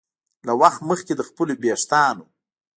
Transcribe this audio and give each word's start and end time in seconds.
له 0.47 0.53
وخت 0.61 0.81
مخکې 0.89 1.13
د 1.15 1.21
خپلو 1.29 1.53
ویښتانو 1.61 2.25